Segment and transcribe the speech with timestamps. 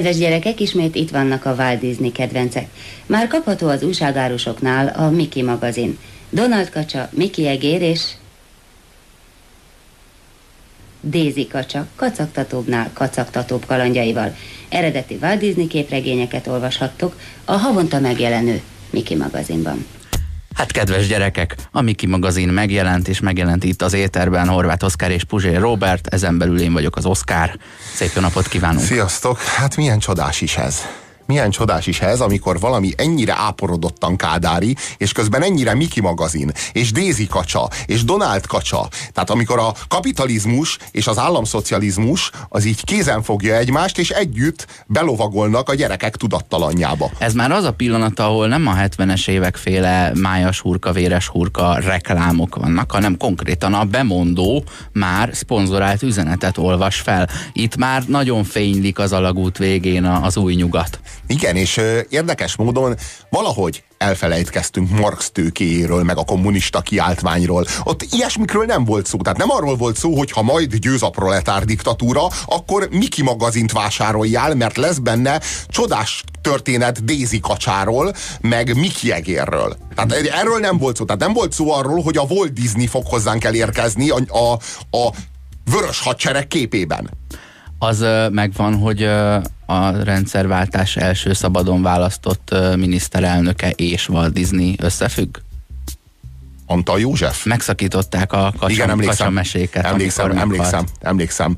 [0.00, 2.68] Kedves gyerekek, ismét itt vannak a Walt Disney kedvencek.
[3.06, 5.98] Már kapható az újságárusoknál a Mickey magazin.
[6.30, 8.02] Donald Kacsa, Mickey Egér és
[11.02, 14.36] Daisy Kacsa kacagtatóbbnál kacagtatóbb kalandjaival.
[14.68, 19.86] Eredeti Walt Disney képregényeket olvashattok a havonta megjelenő Mickey magazinban.
[20.60, 25.24] Hát kedves gyerekek, a Miki magazin megjelent, és megjelent itt az éterben Horváth Oszkár és
[25.24, 27.56] Puzsé Robert, ezen belül én vagyok az Oszkár.
[27.94, 28.84] Szép jó napot kívánunk!
[28.84, 29.40] Sziasztok!
[29.40, 30.82] Hát milyen csodás is ez
[31.30, 36.92] milyen csodás is ez, amikor valami ennyire áporodottan kádári, és közben ennyire Miki magazin, és
[36.92, 38.88] Dézi kacsa, és Donald kacsa.
[39.12, 45.68] Tehát amikor a kapitalizmus és az államszocializmus az így kézen fogja egymást, és együtt belovagolnak
[45.68, 47.10] a gyerekek tudattalanjába.
[47.18, 51.78] Ez már az a pillanat, ahol nem a 70-es évek féle májas hurka, véres hurka
[51.78, 57.28] reklámok vannak, hanem konkrétan a bemondó már szponzorált üzenetet olvas fel.
[57.52, 61.00] Itt már nagyon fénylik az alagút végén az új nyugat.
[61.26, 62.96] Igen, és ö, érdekes módon
[63.30, 67.66] valahogy elfelejtkeztünk Marx tőkéjéről, meg a kommunista kiáltványról.
[67.84, 69.18] Ott ilyesmikről nem volt szó.
[69.18, 73.72] Tehát nem arról volt szó, hogy ha majd győz a proletár diktatúra, akkor Miki magazint
[73.72, 79.76] vásároljál, mert lesz benne csodás történet Daisy kacsáról, meg Miki egérről.
[79.94, 81.04] Tehát erről nem volt szó.
[81.04, 84.52] Tehát nem volt szó arról, hogy a Walt Disney fog hozzánk elérkezni a, a,
[84.96, 85.14] a
[85.70, 87.10] vörös hadsereg képében.
[87.82, 89.02] Az megvan, hogy
[89.66, 95.36] a rendszerváltás első szabadon választott miniszterelnöke és Walt Disney összefügg?
[96.66, 97.44] Antal József?
[97.44, 99.84] Megszakították a kacsam, Igen, emlékszem, kacsameséket.
[99.84, 101.56] Emlékszem, emlékszem, emlékszem.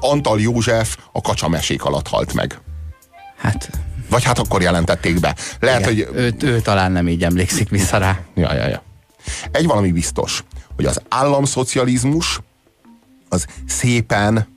[0.00, 2.60] Antal József a kacsamesék alatt halt meg.
[3.36, 3.70] Hát...
[4.10, 5.36] Vagy hát akkor jelentették be.
[5.60, 6.16] Lehet, Igen, hogy...
[6.18, 8.18] Ő, ő talán nem így emlékszik vissza rá.
[8.34, 8.82] Ja, ja, ja.
[9.50, 10.44] Egy valami biztos,
[10.76, 12.40] hogy az államszocializmus
[13.28, 14.54] az szépen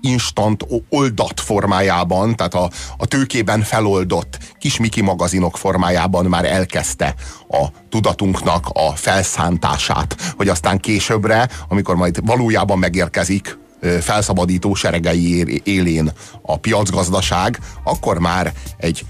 [0.00, 7.14] instant oldat formájában, tehát a, a tőkében feloldott kis Miki magazinok formájában már elkezdte
[7.48, 13.58] a tudatunknak a felszántását, hogy aztán későbbre, amikor majd valójában megérkezik
[14.00, 19.04] felszabadító seregei élén a piacgazdaság, akkor már egy,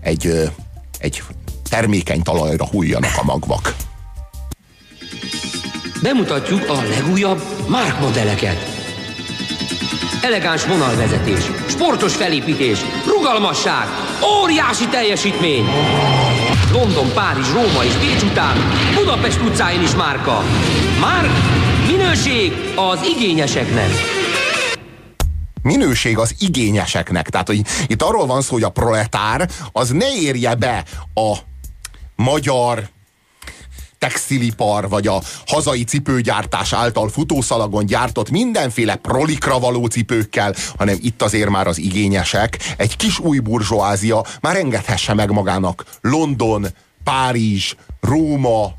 [0.00, 0.50] egy,
[0.98, 1.22] egy
[1.68, 3.74] termékeny talajra hújjanak a magvak.
[6.02, 8.71] Bemutatjuk a legújabb Mark modelleket
[10.22, 13.86] elegáns vonalvezetés, sportos felépítés, rugalmasság,
[14.42, 15.64] óriási teljesítmény.
[16.72, 18.56] London, Párizs, Róma és Bécs után
[18.94, 20.42] Budapest utcáin is márka.
[21.00, 21.30] Márk,
[21.86, 23.90] minőség az igényeseknek
[25.62, 27.28] minőség az igényeseknek.
[27.28, 30.84] Tehát, hogy itt arról van szó, hogy a proletár az ne érje be
[31.14, 31.36] a
[32.16, 32.88] magyar
[34.02, 41.48] textilipar, vagy a hazai cipőgyártás által futószalagon gyártott mindenféle prolikra való cipőkkel, hanem itt azért
[41.48, 46.66] már az igényesek, egy kis új burzsóázia már engedhesse meg magának London,
[47.04, 48.74] Párizs, Róma,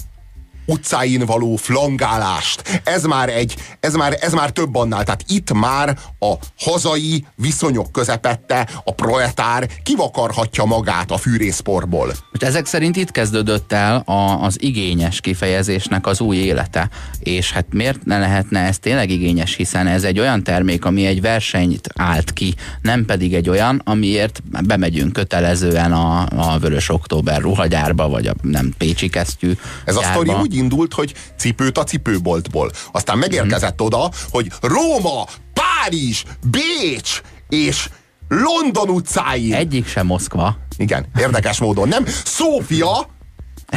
[0.65, 2.81] utcáin való flangálást.
[2.83, 5.03] Ez már egy, ez már, ez már több annál.
[5.03, 12.07] Tehát itt már a hazai viszonyok közepette a proletár kivakarhatja magát a fűrészporból.
[12.07, 16.89] Most ezek szerint itt kezdődött el a, az igényes kifejezésnek az új élete.
[17.19, 21.21] És hát miért ne lehetne ez tényleg igényes, hiszen ez egy olyan termék, ami egy
[21.21, 28.09] versenyt állt ki, nem pedig egy olyan, amiért bemegyünk kötelezően a, a Vörös Október ruhagyárba,
[28.09, 29.51] vagy a nem Pécsi kesztyű
[29.85, 30.09] Ez gyárba.
[30.09, 32.71] a sztori úgy indult, hogy cipőt a cipőboltból.
[32.91, 33.85] Aztán megérkezett mm.
[33.85, 37.89] oda, hogy Róma, Párizs, Bécs és
[38.27, 39.53] London utcáin.
[39.53, 40.57] Egyik sem Moszkva.
[40.77, 41.87] Igen, érdekes módon.
[41.87, 43.07] Nem, Szófia,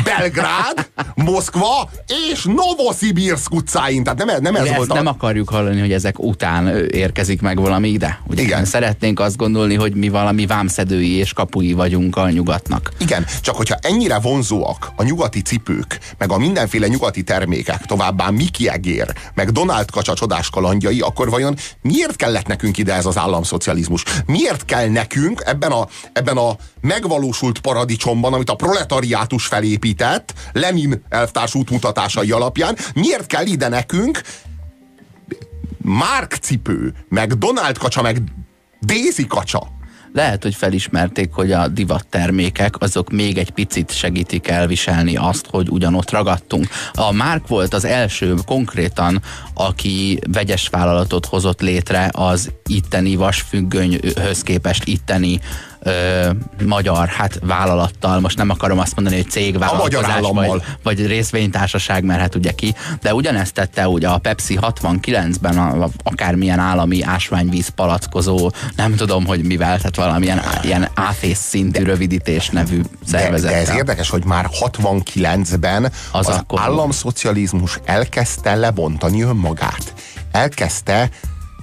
[0.04, 1.90] Belgrád, Moszkva
[2.30, 4.02] és Novosibirsk utcáin.
[4.02, 4.94] Tehát nem, nem ez volt a...
[4.94, 8.20] nem akarjuk hallani, hogy ezek után érkezik meg valami ide.
[8.26, 8.64] Ugye Igen.
[8.64, 12.92] Szeretnénk azt gondolni, hogy mi valami vámszedői és kapui vagyunk a nyugatnak.
[12.98, 18.68] Igen, csak hogyha ennyire vonzóak a nyugati cipők, meg a mindenféle nyugati termékek, továbbá Miki
[18.68, 24.04] Egér, meg Donald Kacsa csodás kalandjai, akkor vajon miért kellett nekünk ide ez az államszocializmus?
[24.26, 31.02] Miért kell nekünk ebben a, ebben a megvalósult paradicsomban, amit a proletariátus felépít, épített Lenin
[31.08, 34.20] elvtárs útmutatásai alapján, miért kell ide nekünk
[35.78, 38.22] Mark cipő, meg Donald kacsa, meg
[38.80, 39.74] Daisy kacsa?
[40.12, 45.68] lehet, hogy felismerték, hogy a divat termékek azok még egy picit segítik elviselni azt, hogy
[45.70, 46.68] ugyanott ragadtunk.
[46.92, 49.22] A Mark volt az első konkrétan,
[49.54, 55.40] aki vegyes vállalatot hozott létre az itteni vasfüggönyhöz képest itteni
[55.86, 56.30] ö,
[56.64, 62.34] magyar hát vállalattal, most nem akarom azt mondani, hogy cégvállalkozás, vagy, vagy részvénytársaság, mert hát
[62.34, 68.50] ugye ki, de ugyanezt tette ugye a Pepsi 69-ben a, a, akármilyen állami ásványvíz palackozó,
[68.76, 73.50] nem tudom, hogy mivel, tehát valamilyen ilyen áfész szintű rövidítés nevű szervezet.
[73.50, 79.94] De, de ez érdekes, hogy már 69-ben az, az államszocializmus elkezdte lebontani önmagát.
[80.32, 81.08] Elkezdte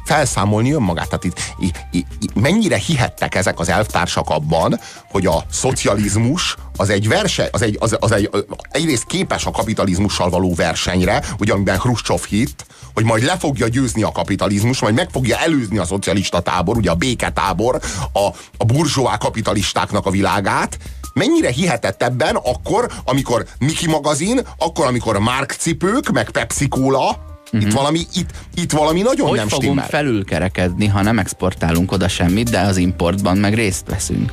[0.06, 1.08] felszámolni önmagát.
[1.08, 4.80] Tehát itt, itt, itt, mennyire hihettek ezek az elvtársak abban,
[5.10, 8.30] hogy a szocializmus az egy verse, az egy, az, az egy,
[8.72, 14.04] egyrészt képes a kapitalizmussal való versenyre, ugye amiben Khrushchev hitt, hogy majd le fogja győzni
[14.04, 17.80] a kapitalizmus, majd meg fogja előzni a szocialista tábor, ugye a béketábor,
[18.14, 18.28] a,
[18.58, 20.78] a burzsóá kapitalistáknak a világát,
[21.14, 27.70] mennyire hihetett ebben akkor, amikor Miki magazin, akkor, amikor Mark cipők, meg Pepsi Cola, Uh-huh.
[27.70, 29.88] Itt, valami, itt, itt valami nagyon hogy nem fogunk stimmel.
[29.88, 34.32] felülkerekedni, ha nem exportálunk oda semmit, de az importban meg részt veszünk.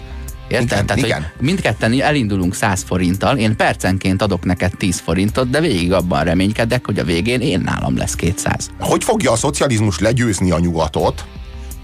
[0.48, 0.66] Érted?
[0.66, 1.22] Igen, Tehát, igen.
[1.36, 6.86] hogy mindketten elindulunk 100 forinttal, én percenként adok neked 10 forintot, de végig abban reménykedek,
[6.86, 8.70] hogy a végén én nálam lesz 200.
[8.78, 11.24] Hogy fogja a szocializmus legyőzni a nyugatot,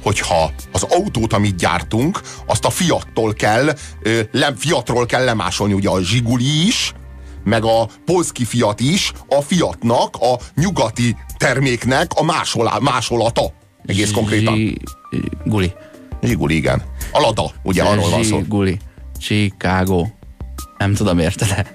[0.03, 3.77] hogyha az autót, amit gyártunk, azt a Fiattól kell,
[4.31, 6.93] le, Fiatról kell lemásolni, ugye a Zsiguli is,
[7.45, 13.53] meg a polszki Fiat is a Fiatnak, a nyugati terméknek a másolá, másolata.
[13.87, 14.79] Egész konkrétan.
[15.45, 15.73] Guli.
[16.23, 16.83] Zsiguli, igen.
[17.13, 18.41] A Lada, ugye arról van szó.
[18.49, 18.79] Guli.
[19.19, 20.07] Chicago.
[20.79, 21.75] Nem tudom, érted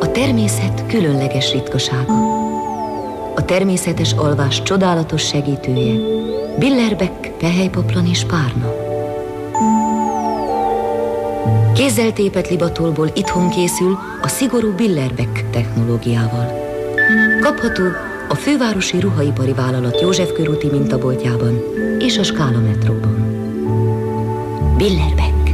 [0.00, 2.12] A természet különleges ritkasága.
[3.34, 5.98] A természetes alvás csodálatos segítője.
[6.58, 8.85] Billerbeck, pehelypoplon és párna.
[11.76, 16.52] Kézzel tépet libatolból itthon készül a szigorú Billerbeck technológiával.
[17.40, 17.82] Kapható
[18.28, 21.62] a fővárosi ruhaipari vállalat József körúti mintaboltjában
[21.98, 23.14] és a Skála metróban.
[24.76, 25.50] Billerbeck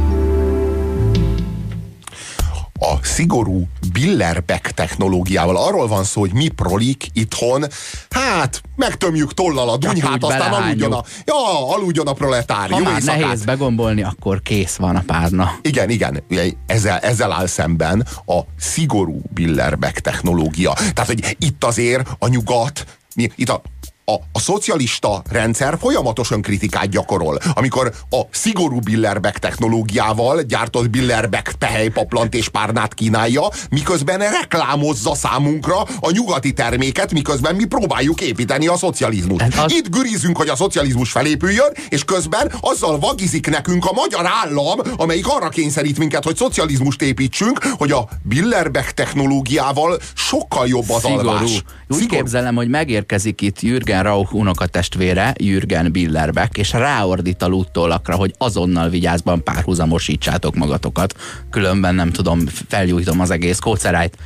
[2.79, 5.57] a szigorú Billerbeck technológiával.
[5.57, 7.65] Arról van szó, hogy mi prolik itthon,
[8.09, 12.69] hát megtömjük tollal a dunyhát, aztán aludjon a, ja, aludjon a proletár.
[12.69, 13.19] Ha Jó már éjszakát.
[13.19, 15.51] nehéz begombolni, akkor kész van a párna.
[15.61, 16.23] Igen, igen,
[16.65, 20.73] ezzel, ezzel áll szemben a szigorú Billerbeck technológia.
[20.73, 22.85] Tehát, hogy itt azért a nyugat,
[23.15, 23.61] itt a,
[24.05, 32.33] a, a szocialista rendszer folyamatosan kritikát gyakorol, amikor a szigorú Billerbeck technológiával gyártott Billerbeck tehelypaplant
[32.33, 39.41] és párnát kínálja, miközben reklámozza számunkra a nyugati terméket, miközben mi próbáljuk építeni a szocializmust.
[39.41, 39.71] Hát az...
[39.73, 45.27] Itt gürizünk, hogy a szocializmus felépüljön, és közben azzal vagizik nekünk a magyar állam, amelyik
[45.27, 51.27] arra kényszerít minket, hogy szocializmust építsünk, hogy a Billerbeck technológiával sokkal jobb az Szigorú.
[51.27, 51.51] alvás.
[51.87, 52.15] Úgy Szigorú.
[52.15, 58.33] képzelem, hogy megérkezik itt Jürgen Jürgen Rauch unokatestvére, Jürgen Billerbeck, és ráordít a luttólakra, hogy
[58.37, 61.15] azonnal vigyázban párhuzamosítsátok magatokat,
[61.49, 64.17] különben nem tudom, felgyújtom az egész kócerájt.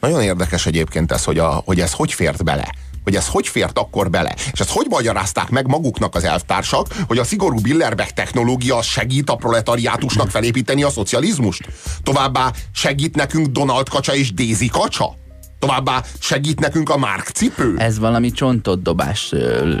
[0.00, 2.68] Nagyon érdekes egyébként ez, hogy, a, hogy ez hogy fért bele
[3.04, 4.34] hogy ez hogy fért akkor bele.
[4.52, 9.36] És ezt hogy magyarázták meg maguknak az elvtársak, hogy a szigorú Billerbeck technológia segít a
[9.36, 11.68] proletariátusnak felépíteni a szocializmust?
[12.02, 15.19] Továbbá segít nekünk Donald Kacsa és Daisy Kacsa?
[15.60, 17.74] Továbbá segít nekünk a Márk cipő?
[17.78, 19.32] Ez valami csontot dobás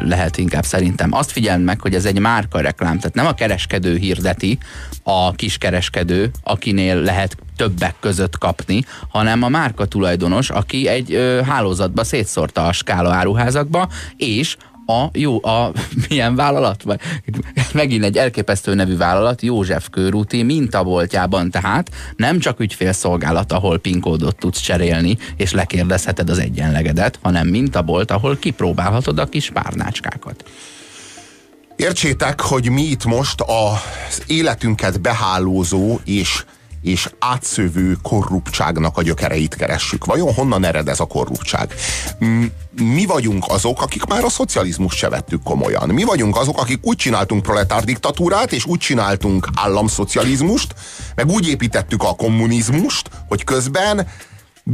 [0.04, 1.12] lehet inkább szerintem.
[1.12, 4.58] Azt figyeld meg, hogy ez egy márka reklám, tehát nem a kereskedő hirdeti,
[5.02, 12.04] a kiskereskedő, akinél lehet többek között kapni, hanem a márka tulajdonos, aki egy ö, hálózatba
[12.04, 14.56] szétszórta a skála áruházakba, és
[14.90, 15.72] a jó, a
[16.08, 16.84] milyen vállalat?
[17.72, 24.60] Megint egy elképesztő nevű vállalat, József Körúti mintaboltjában tehát nem csak ügyfélszolgálat, ahol pinkódot tudsz
[24.60, 30.44] cserélni, és lekérdezheted az egyenlegedet, hanem mintabolt, ahol kipróbálhatod a kis párnácskákat.
[31.76, 36.44] Értsétek, hogy mi itt most az életünket behálózó és
[36.82, 40.04] és átszövő korruptságnak a gyökereit keressük.
[40.04, 41.74] Vajon honnan ered ez a korruptság?
[42.70, 45.88] Mi vagyunk azok, akik már a szocializmus se vettük komolyan.
[45.88, 50.74] Mi vagyunk azok, akik úgy csináltunk proletár diktatúrát, és úgy csináltunk államszocializmust,
[51.14, 54.06] meg úgy építettük a kommunizmust, hogy közben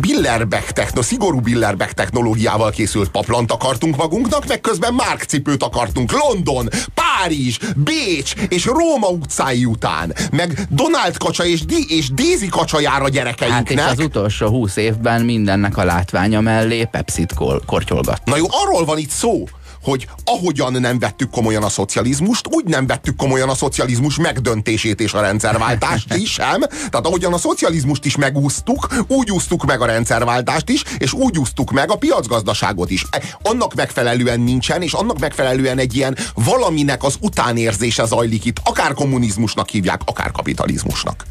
[0.00, 6.68] Billerbeck techno, szigorú Billerbeck technológiával készült paplant akartunk magunknak, meg közben Mark cipőt akartunk London,
[6.94, 13.02] Párizs, Bécs és Róma utcái után, meg Donald kacsa és, Di- és Daisy kacsa jár
[13.02, 13.78] a gyerekeinknek.
[13.78, 18.20] Hát és az utolsó húsz évben mindennek a látványa mellé Pepsi-t kor- kortyolgat.
[18.24, 19.44] Na jó, arról van itt szó,
[19.86, 25.12] hogy ahogyan nem vettük komolyan a szocializmust, úgy nem vettük komolyan a szocializmus megdöntését és
[25.12, 26.60] a rendszerváltást is sem.
[26.60, 31.70] Tehát ahogyan a szocializmust is megúsztuk, úgy úsztuk meg a rendszerváltást is, és úgy úsztuk
[31.70, 33.04] meg a piacgazdaságot is.
[33.10, 38.94] E, annak megfelelően nincsen, és annak megfelelően egy ilyen valaminek az utánérzése zajlik itt, akár
[38.94, 41.24] kommunizmusnak hívják, akár kapitalizmusnak.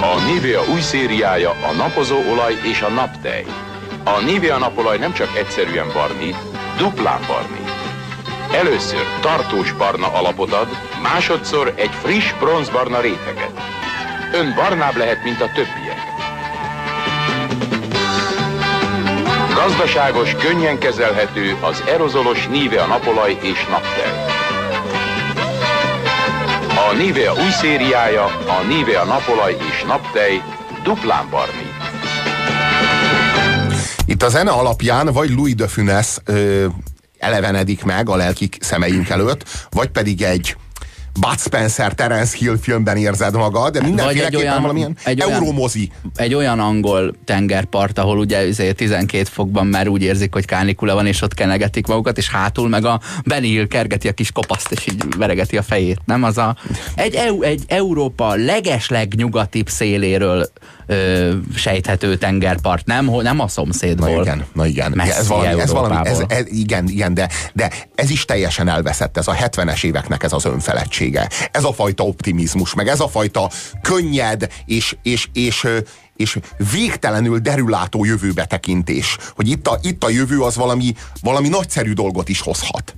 [0.00, 3.44] A Nivea új szériája a napozó olaj és a naptej.
[4.04, 6.36] A Nivea napolaj nem csak egyszerűen barnít,
[6.76, 7.70] duplán barnít.
[8.52, 10.68] Először tartós barna alapot ad,
[11.02, 13.60] másodszor egy friss bronzbarna réteget.
[14.32, 16.02] Ön barnább lehet, mint a többiek.
[19.54, 24.24] Gazdaságos, könnyen kezelhető az erozolos Nivea napolaj és naptej.
[26.90, 30.42] A Nivea új szériája, a Nivea napolaj és naptej
[30.82, 31.73] duplán barnít.
[34.06, 36.16] Itt a zene alapján vagy Louis de Funès
[37.18, 40.56] elevenedik meg a lelki szemeink előtt, vagy pedig egy
[41.20, 45.90] Bud Spencer, Terence Hill filmben érzed magad, de mindenféleképpen olyan, valamilyen egy euromozi.
[46.02, 51.06] Olyan, egy olyan angol tengerpart, ahol ugye 12 fokban már úgy érzik, hogy kánikula van,
[51.06, 54.86] és ott kenegetik magukat, és hátul meg a Benny Hill kergeti a kis kopaszt, és
[54.86, 56.00] így veregeti a fejét.
[56.04, 56.56] Nem az a...
[56.94, 60.46] Egy, egy Európa legesleg nyugatibb széléről
[60.86, 64.08] ö, sejthető tengerpart, nem, nem a szomszédból.
[64.08, 65.00] Na igen, na igen.
[65.00, 69.28] Ez valami, ez valami ez, ez, igen, igen de, de ez is teljesen elveszett, ez
[69.28, 70.44] a 70-es éveknek ez az
[71.04, 71.28] önfeledtsége.
[71.50, 73.50] Ez a fajta optimizmus, meg ez a fajta
[73.82, 75.66] könnyed és, és, és,
[76.16, 76.38] és
[76.72, 82.40] végtelenül derülátó jövőbetekintés, hogy itt a, itt a jövő az valami, valami nagyszerű dolgot is
[82.40, 82.94] hozhat.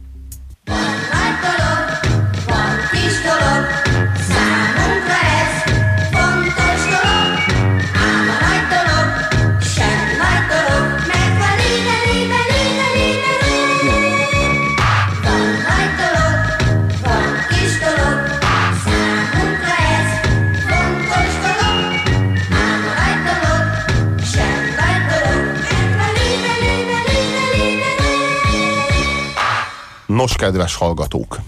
[30.17, 31.41] Nos, kedves hallgatók,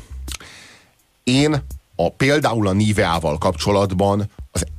[1.23, 1.63] én
[1.97, 4.31] a, például a Niveával kapcsolatban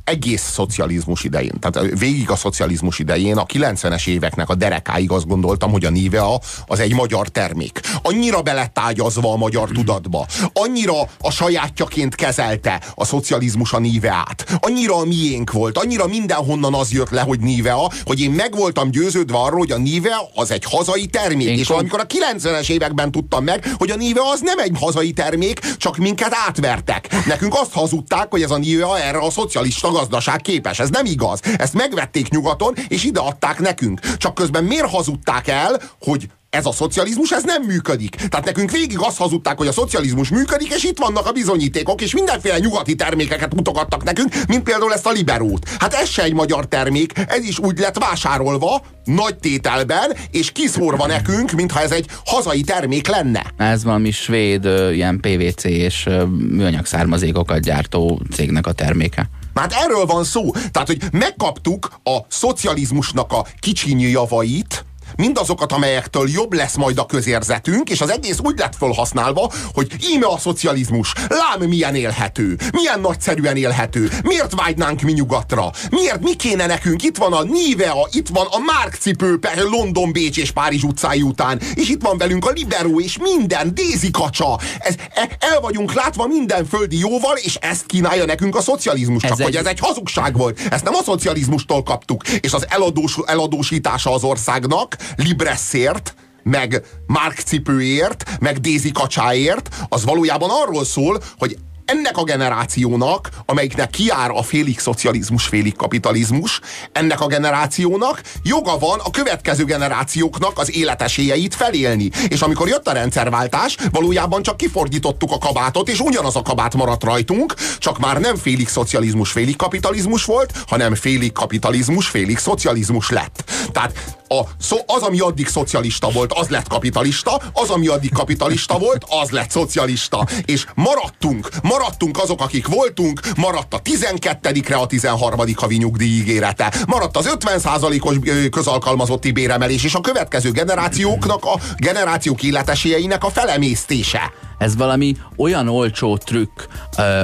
[0.09, 5.71] egész szocializmus idején, tehát végig a szocializmus idején, a 90-es éveknek a derekáig azt gondoltam,
[5.71, 7.79] hogy a Nivea az egy magyar termék.
[8.01, 15.05] Annyira belettágyazva a magyar tudatba, annyira a sajátjaként kezelte a szocializmus a Niveát, annyira a
[15.05, 19.59] miénk volt, annyira mindenhonnan az jött le, hogy Nivea, hogy én meg voltam győződve arról,
[19.59, 21.47] hogy a Nivea az egy hazai termék.
[21.47, 24.75] Én és kom- amikor a 90-es években tudtam meg, hogy a Nivea az nem egy
[24.79, 27.25] hazai termék, csak minket átvertek.
[27.25, 30.79] Nekünk azt hazudták, hogy ez a Nivea erre a szocialista gazdaság képes.
[30.79, 31.39] Ez nem igaz.
[31.57, 33.99] Ezt megvették nyugaton, és ide adták nekünk.
[34.17, 38.15] Csak közben miért hazudták el, hogy ez a szocializmus, ez nem működik.
[38.15, 42.13] Tehát nekünk végig azt hazudták, hogy a szocializmus működik, és itt vannak a bizonyítékok, és
[42.13, 45.69] mindenféle nyugati termékeket mutogattak nekünk, mint például ezt a liberót.
[45.79, 51.07] Hát ez se egy magyar termék, ez is úgy lett vásárolva, nagy tételben, és kiszórva
[51.07, 53.45] nekünk, mintha ez egy hazai termék lenne.
[53.57, 56.09] Ez valami svéd, ilyen PVC és
[56.49, 59.29] műanyag származékokat gyártó cégnek a terméke.
[59.55, 60.51] Hát erről van szó.
[60.51, 64.85] Tehát, hogy megkaptuk a szocializmusnak a kicsiny javait,
[65.15, 70.25] mindazokat, amelyektől jobb lesz majd a közérzetünk, és az egész úgy lett felhasználva, hogy íme
[70.25, 76.65] a szocializmus, lám milyen élhető, milyen nagyszerűen élhető, miért vágynánk mi nyugatra, miért, mi kéne
[76.65, 79.39] nekünk, itt van a Nivea, itt van a Márk cipő,
[79.69, 84.11] London, Bécs és Párizs utcái után, és itt van velünk a Libero és minden, Dézi
[84.11, 89.21] kacsa, ez, e, el vagyunk látva minden földi jóval, és ezt kínálja nekünk a szocializmus,
[89.21, 89.61] csak ez hogy egy...
[89.61, 94.97] ez egy hazugság volt, ezt nem a szocializmustól kaptuk, és az eladós, eladósítása az országnak,
[95.15, 101.57] Libreszért, meg Mark cipőért, meg Daisy kacsáért, az valójában arról szól, hogy
[101.89, 106.59] ennek a generációnak, amelyiknek kiár a félig szocializmus, félig kapitalizmus,
[106.91, 112.09] ennek a generációnak joga van a következő generációknak az életesélyeit felélni.
[112.27, 117.03] És amikor jött a rendszerváltás, valójában csak kifordítottuk a kabátot, és ugyanaz a kabát maradt
[117.03, 123.43] rajtunk, csak már nem félig szocializmus, félig kapitalizmus volt, hanem félig kapitalizmus, félig szocializmus lett.
[123.71, 128.77] Tehát a, szó, az, ami addig szocialista volt, az lett kapitalista, az, ami addig kapitalista
[128.77, 130.27] volt, az lett szocialista.
[130.45, 135.39] És maradtunk, maradtunk azok, akik voltunk, maradt a 12-re a 13.
[135.55, 138.15] havi nyugdíj ígérete, maradt az 50%-os
[138.49, 144.31] közalkalmazotti béremelés, és a következő generációknak, a generációk életesélyeinek a felemésztése.
[144.59, 146.61] Ez valami olyan olcsó trükk,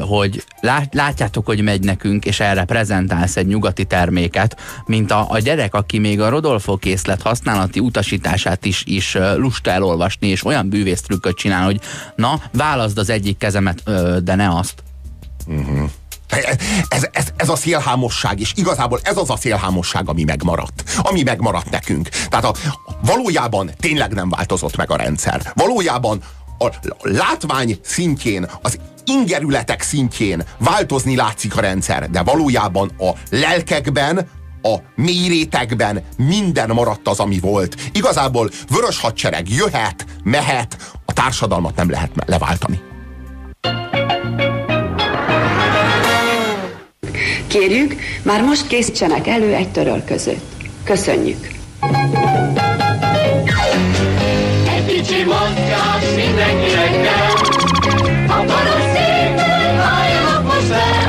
[0.01, 0.43] hogy
[0.91, 5.97] látjátok, hogy megy nekünk, és erre prezentálsz egy nyugati terméket, mint a, a gyerek, aki
[5.97, 11.79] még a Rodolfo készlet használati utasítását is, is lusta elolvasni, és olyan bűvésztrükköt csinál, hogy
[12.15, 13.83] na, válaszd az egyik kezemet,
[14.23, 14.83] de ne azt.
[15.47, 15.89] Uh-huh.
[16.87, 20.83] Ez, ez, ez a szélhámosság, és igazából ez az a szélhámosság, ami megmaradt.
[20.97, 22.09] Ami megmaradt nekünk.
[22.09, 22.53] Tehát a,
[23.01, 25.51] valójában tényleg nem változott meg a rendszer.
[25.53, 26.21] Valójában
[26.57, 26.69] a
[27.01, 34.29] látvány szintjén, az ingerületek szintjén változni látszik a rendszer, de valójában a lelkekben,
[34.61, 37.75] a mérétekben minden maradt az, ami volt.
[37.91, 42.81] Igazából vörös hadsereg jöhet, mehet, a társadalmat nem lehet leváltani.
[47.47, 50.41] Kérjük, már most készítsenek elő egy törölközőt.
[50.83, 51.47] Köszönjük!
[55.25, 57.31] Mozgás mindenkinek kell,
[58.27, 61.05] a karosszékből halljanak most le.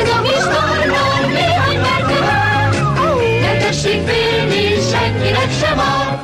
[0.00, 2.20] Ez a kis tornán néhány percet
[3.40, 6.20] ne tessék félni, senkinek sem ad.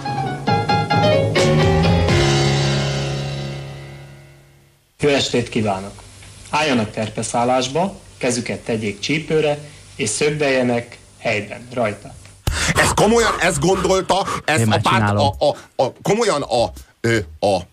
[5.00, 6.02] Jó estét kívánok!
[6.50, 9.58] Álljanak terpeszállásba, kezüket tegyék csípőre,
[9.96, 12.14] és szögdeljenek helyben, rajta.
[12.74, 16.72] Ez komolyan, ezt gondolta, ez a párt, a, a, a, komolyan a,
[17.04, 17.66] a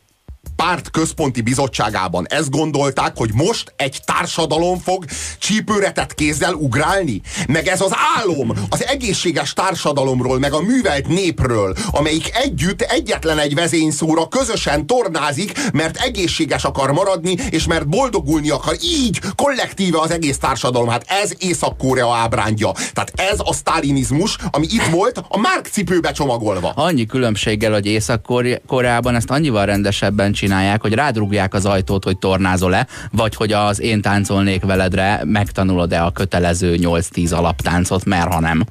[0.64, 5.06] párt központi bizottságában ezt gondolták, hogy most egy társadalom fog
[5.40, 7.22] csípőretett kézzel ugrálni?
[7.48, 13.56] Meg ez az álom az egészséges társadalomról, meg a művelt népről, amelyik együtt egyetlen egy
[13.56, 18.76] vezényszóra közösen tornázik, mert egészséges akar maradni, és mert boldogulni akar.
[18.84, 20.90] Így kollektíve az egész társadalom.
[20.90, 22.72] Hát ez Észak-Korea ábrándja.
[22.72, 26.72] Tehát ez a sztálinizmus, ami itt volt, a Márk cipőbe csomagolva.
[26.76, 32.88] Annyi különbséggel, hogy Észak-Koreában ezt annyival rendesebben csinál csinálják, hogy rádrugják az ajtót, hogy tornázol-e,
[33.12, 38.64] vagy hogy az én táncolnék veledre megtanulod-e a kötelező 8-10 alaptáncot, mert ha nem.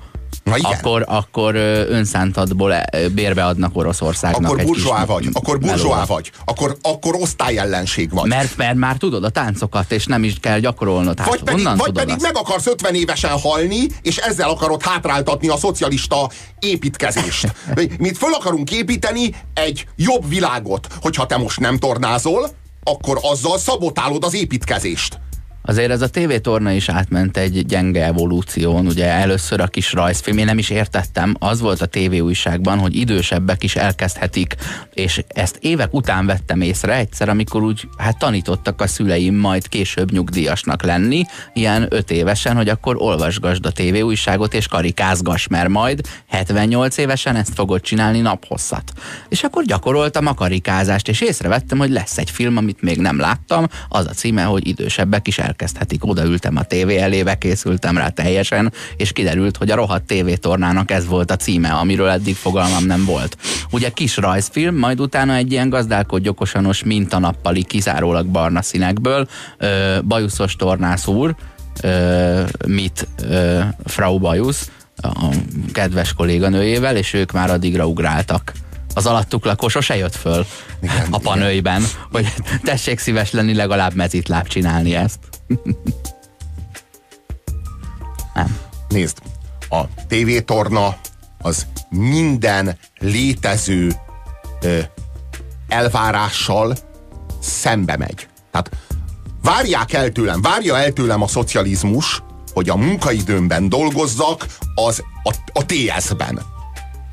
[0.49, 0.73] Na igen.
[0.73, 1.55] Akkor, akkor
[1.89, 2.75] önszántadból
[3.15, 8.29] bérbe adnak Oroszországnak Akkor burzsóá vagy, akkor burzsóá vagy, akkor, akkor osztályellenség vagy.
[8.29, 11.19] Mert, mert már tudod a táncokat, és nem is kell gyakorolnod.
[11.19, 15.57] Hát vagy pedig, vagy pedig meg akarsz 50 évesen halni, és ezzel akarod hátráltatni a
[15.57, 17.53] szocialista építkezést.
[17.99, 22.51] Mit föl akarunk építeni egy jobb világot, hogyha te most nem tornázol,
[22.83, 25.19] akkor azzal szabotálod az építkezést.
[25.69, 30.45] Azért ez a tévétorna is átment egy gyenge evolúción, ugye először a kis rajzfilm, én
[30.45, 34.55] nem is értettem, az volt a tévéújságban, hogy idősebbek is elkezdhetik,
[34.95, 40.13] és ezt évek után vettem észre egyszer, amikor úgy hát tanítottak a szüleim majd később
[40.13, 46.97] nyugdíjasnak lenni, ilyen öt évesen, hogy akkor olvasgasd a tévéújságot és karikázgass, mert majd 78
[46.97, 48.93] évesen ezt fogod csinálni naphosszat.
[49.29, 53.67] És akkor gyakoroltam a karikázást, és észrevettem, hogy lesz egy film, amit még nem láttam,
[53.89, 56.05] az a címe, hogy idősebbek is el elkezdhetik.
[56.05, 61.31] Odaültem a tévé elébe, készültem rá teljesen, és kiderült, hogy a rohadt tévétornának ez volt
[61.31, 63.37] a címe, amiről eddig fogalmam nem volt.
[63.71, 70.57] Ugye kis rajzfilm, majd utána egy ilyen gazdálkodj okosanos mintanappali kizárólag barna színekből, ö, bajuszos
[70.57, 71.35] tornász úr,
[71.83, 74.71] ö, mit ö, Frau Bajusz,
[75.03, 75.29] a
[75.73, 78.53] kedves kolléganőjével, és ők már addigra ugráltak
[78.95, 80.47] az alattuk lakó sose jött föl
[80.83, 81.93] igen, a panőiben, igen.
[82.11, 82.27] hogy
[82.63, 85.38] tessék szíves lenni legalább mezitláb csinálni ezt.
[88.35, 88.59] Nem.
[88.89, 89.19] Nézd,
[89.69, 90.97] a tévétorna
[91.39, 93.93] az minden létező
[94.61, 94.79] ö,
[95.69, 96.77] elvárással
[97.41, 98.29] szembe megy.
[98.51, 98.71] Tehát
[99.43, 105.67] várják el tőlem, várja el tőlem a szocializmus, hogy a munkaidőmben dolgozzak az a, a
[105.67, 106.43] TS-ben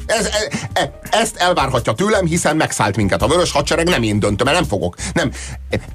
[0.05, 4.45] ez, e, e, ezt elvárhatja tőlem, hiszen megszállt minket a vörös hadsereg, nem én döntöm,
[4.45, 4.95] mert nem fogok.
[5.13, 5.31] Nem.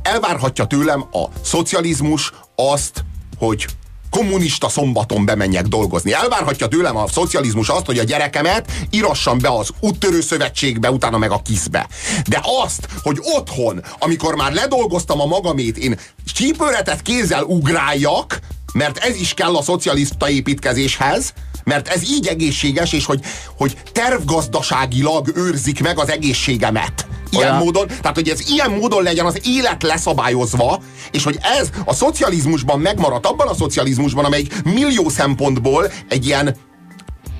[0.02, 3.04] Elvárhatja tőlem a szocializmus azt,
[3.38, 3.66] hogy
[4.10, 6.12] kommunista szombaton bemenjek dolgozni.
[6.12, 11.30] Elvárhatja tőlem a szocializmus azt, hogy a gyerekemet írassam be az úttörő szövetségbe, utána meg
[11.30, 11.88] a kiszbe.
[12.28, 15.98] De azt, hogy otthon, amikor már ledolgoztam a magamét, én
[16.34, 18.38] csípőretet kézzel ugráljak,
[18.72, 21.32] mert ez is kell a szocialista építkezéshez,
[21.64, 23.20] mert ez így egészséges, és hogy,
[23.56, 27.06] hogy tervgazdaságilag őrzik meg az egészségemet.
[27.30, 27.62] Ilyen Olyan.
[27.62, 32.80] módon, tehát hogy ez ilyen módon legyen az élet leszabályozva, és hogy ez a szocializmusban
[32.80, 36.56] megmaradt, abban a szocializmusban, amelyik millió szempontból egy ilyen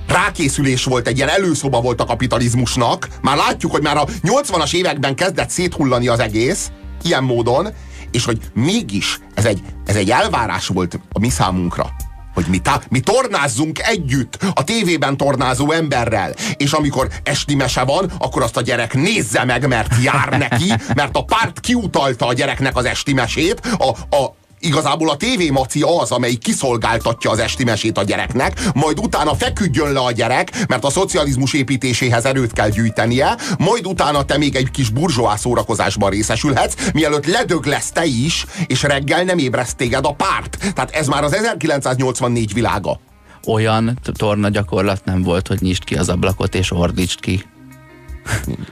[0.08, 3.08] rákészülés volt, egy ilyen előszoba volt a kapitalizmusnak.
[3.22, 6.70] Már látjuk, hogy már a 80-as években kezdett széthullani az egész,
[7.02, 7.68] ilyen módon,
[8.10, 11.90] és hogy mégis ez egy, ez egy elvárás volt a mi számunkra
[12.34, 18.12] hogy mi, tá- mi tornázzunk együtt a tévében tornázó emberrel, és amikor esti mese van,
[18.18, 22.76] akkor azt a gyerek nézze meg, mert jár neki, mert a párt kiutalta a gyereknek
[22.76, 27.98] az esti mesét, a, a, igazából a TV maci az, amelyik kiszolgáltatja az esti mesét
[27.98, 33.36] a gyereknek, majd utána feküdjön le a gyerek, mert a szocializmus építéséhez erőt kell gyűjtenie,
[33.58, 38.82] majd utána te még egy kis burzsóá szórakozásban részesülhetsz, mielőtt ledög lesz te is, és
[38.82, 40.72] reggel nem ébreszt téged a párt.
[40.74, 43.00] Tehát ez már az 1984 világa.
[43.46, 47.44] Olyan torna gyakorlat nem volt, hogy nyisd ki az ablakot és ordítsd ki.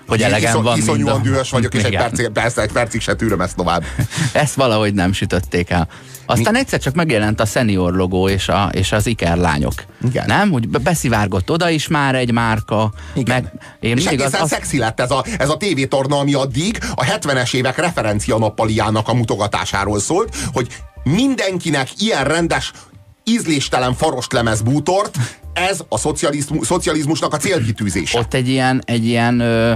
[0.07, 1.31] Hogy elegem Iszony, van Iszonyúan mind a...
[1.31, 2.03] dühös vagyok, és egy, Igen.
[2.03, 3.85] percig, persze, egy percig se tűröm ezt tovább.
[4.33, 5.89] Ezt valahogy nem sütötték el.
[6.27, 6.59] Aztán Mi?
[6.59, 9.73] egyszer csak megjelent a senior logó és, a, és az Iker lányok.
[10.05, 10.27] Igen.
[10.27, 10.53] Nem?
[10.53, 12.93] Úgy be- beszivárgott oda is már egy márka.
[13.15, 13.43] Igen.
[13.43, 16.79] Meg én És egészen az, az, szexi lett ez a, ez a tévétorna, ami addig
[16.95, 20.69] a 70-es évek referencia nappaliának a mutogatásáról szólt, hogy
[21.03, 22.73] mindenkinek ilyen rendes,
[23.25, 25.17] ízléstelen farostlemez bútort,
[25.59, 28.19] ez a szocializmus, szocializmusnak a célkitűzése.
[28.19, 29.73] ott egy ilyen, egy ilyen ö,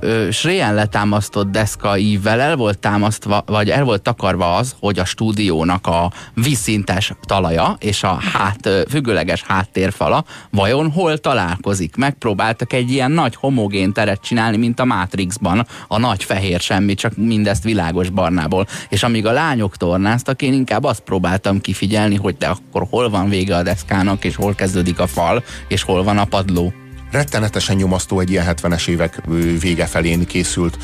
[0.00, 5.04] ö, sréjen letámasztott deszka ívvel el volt támasztva, vagy el volt takarva az, hogy a
[5.04, 11.96] stúdiónak a vízszintes talaja és a hát, ö, függőleges háttérfala vajon hol találkozik.
[11.96, 17.16] Megpróbáltak egy ilyen nagy homogén teret csinálni, mint a Matrixban, a nagy fehér semmi, csak
[17.16, 18.66] mindezt világos barnából.
[18.88, 23.28] És amíg a lányok tornáztak, én inkább azt próbáltam kifigyelni, hogy de akkor hol van
[23.28, 26.72] vége a deszkának, és hol kezdődik a fal, és hol van a padló.
[27.10, 29.22] Rettenetesen nyomasztó egy ilyen 70-es évek
[29.60, 30.78] vége felén készült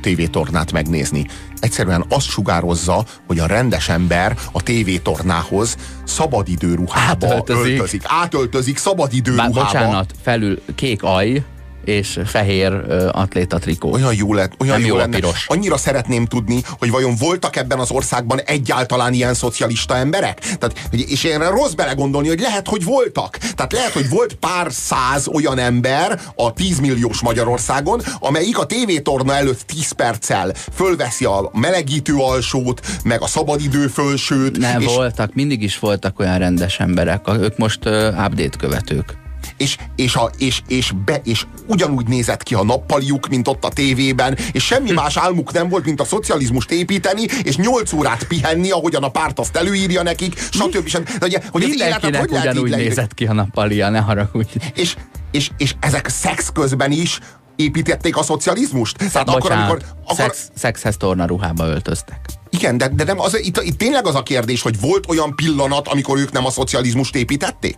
[0.00, 1.26] tévétornát megnézni.
[1.60, 7.72] Egyszerűen azt sugározza, hogy a rendes ember a tévétornához szabadidő ruhába Átöltözik.
[7.72, 8.02] öltözik.
[8.04, 11.44] Átöltözik szabadidő Bár bocsánat, felül kék aj
[11.86, 12.72] és fehér
[13.12, 13.92] atléta trikó.
[13.92, 15.16] Olyan jó lett, olyan Nem jó, jó lenne.
[15.16, 15.46] piros.
[15.48, 20.38] Annyira szeretném tudni, hogy vajon voltak ebben az országban egyáltalán ilyen szocialista emberek?
[20.38, 23.36] Tehát, és én rossz belegondolni, hogy lehet, hogy voltak.
[23.36, 29.34] Tehát lehet, hogy volt pár száz olyan ember a 10 milliós Magyarországon, amelyik a tévétorna
[29.34, 35.62] előtt 10 perccel fölveszi a melegítő alsót, meg a szabadidő fölsőt, Nem és, voltak, mindig
[35.62, 37.28] is voltak olyan rendes emberek.
[37.28, 39.25] Ők most uh, update követők.
[39.56, 43.68] És, és, a, és, és, be, és ugyanúgy nézett ki a nappaliuk, mint ott a
[43.68, 48.70] tévében, és semmi más álmuk nem volt, mint a szocializmust építeni, és 8 órát pihenni,
[48.70, 50.86] ahogyan a párt azt előírja nekik, stb.
[50.86, 51.18] stb.
[51.18, 53.98] De ugye, hogy az életet Mindenkinek hogy lehet így ugyanúgy nézett ki a nappalia, ne
[53.98, 54.50] haragudj.
[54.74, 54.96] És,
[55.30, 57.20] és, és ezek szex közben is
[57.56, 58.96] építették a szocializmust?
[58.96, 59.82] Tehát akkor, amikor...
[60.04, 62.20] Akkor, szex, szexhez torna ruhába öltöztek.
[62.50, 65.88] igen, de, de nem, az, itt, itt tényleg az a kérdés, hogy volt olyan pillanat,
[65.88, 67.76] amikor ők nem a szocializmust építették?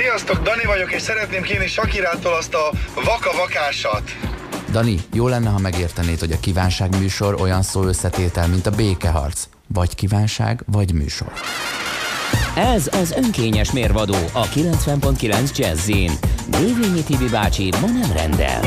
[0.00, 4.02] Sziasztok, Dani vagyok, és szeretném kérni Sakirától azt a vaka vakásat.
[4.70, 9.44] Dani, jó lenne, ha megértenéd, hogy a kívánság műsor olyan szó összetétel, mint a békeharc.
[9.66, 11.32] Vagy kívánság, vagy műsor.
[12.54, 16.12] Ez az önkényes mérvadó a 90.9 Jazzin.
[16.48, 18.60] Dévényi Tibi bácsi ma nem rendel.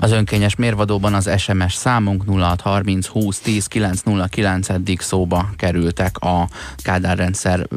[0.00, 7.16] Az önkényes mérvadóban az SMS számunk 0630 20 10 909 eddig szóba kerültek a Kádár
[7.16, 7.68] rendszer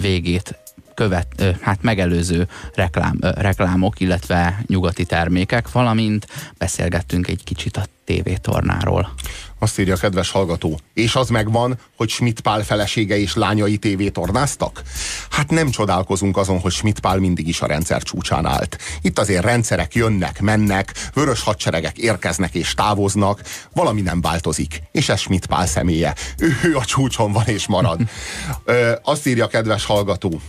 [0.00, 0.61] végét
[0.94, 6.26] követ, hát megelőző reklám, reklámok, illetve nyugati termékek, valamint
[6.58, 9.14] beszélgettünk egy kicsit a tévétornáról.
[9.58, 10.78] Azt írja a kedves hallgató.
[10.94, 14.82] És az megvan, hogy Schmidt Pál felesége és lányai tévétornáztak?
[15.30, 18.78] Hát nem csodálkozunk azon, hogy Schmidt Pál mindig is a rendszer csúcsán állt.
[19.00, 24.82] Itt azért rendszerek jönnek, mennek, vörös hadseregek érkeznek és távoznak, valami nem változik.
[24.92, 26.14] És ez Schmidt Pál személye.
[26.38, 28.00] Ő, ő a csúcson van és marad.
[28.64, 30.40] Ö, azt írja a kedves hallgató.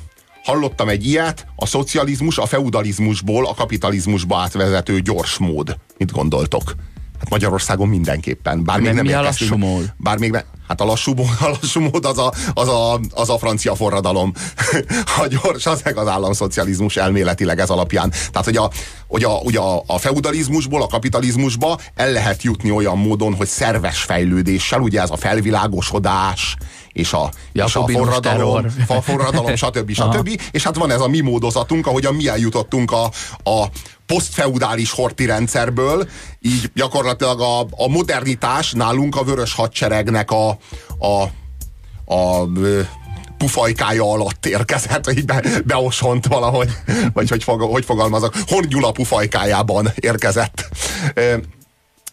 [0.43, 5.77] Hallottam egy ilyet, a szocializmus a feudalizmusból a kapitalizmusba átvezető gyors mód.
[5.97, 6.75] Mit gondoltok?
[7.19, 8.63] Hát Magyarországon mindenképpen.
[8.63, 9.93] Bár még Nem, nem mi a lassú mód?
[9.97, 13.29] Bár még ne, hát a lassú, mód, a lassú mód az a, az, a, az
[13.29, 14.33] a francia forradalom.
[15.21, 18.09] a gyors az meg az államszocializmus elméletileg ez alapján.
[18.09, 18.69] Tehát, hogy a,
[19.07, 24.01] hogy a, hogy a, a feudalizmusból a kapitalizmusba el lehet jutni olyan módon, hogy szerves
[24.01, 26.57] fejlődéssel, ugye ez a felvilágosodás,
[26.93, 28.97] és a, és a Jakobinus forradalom, terror.
[28.97, 29.93] a forradalom, stb.
[30.01, 30.41] Stb.
[30.51, 33.03] És hát van ez a mi módozatunk, ahogyan mi eljutottunk a,
[33.43, 33.65] a
[34.05, 36.07] posztfeudális horti rendszerből,
[36.41, 40.49] így gyakorlatilag a, a modernitás nálunk a vörös hadseregnek a,
[40.99, 41.23] a,
[42.13, 42.47] a
[43.37, 46.69] pufajkája alatt érkezett, hogy így be, beosont valahogy,
[47.13, 50.69] vagy hogy, fog, hogy fogalmazok, Horn Gyula pufajkájában érkezett.